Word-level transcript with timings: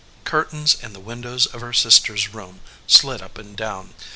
Curtains 0.23 0.75
in 0.81 0.93
the 0.93 0.99
win 0.99 1.21
dows 1.21 1.45
of 1.45 1.61
her 1.61 1.73
sister 1.73 2.15
s 2.15 2.29
room 2.29 2.61
slid 2.87 3.21
up 3.21 3.37
and 3.37 3.55
down. 3.55 3.93